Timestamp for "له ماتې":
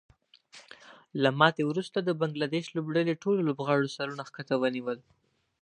1.21-1.63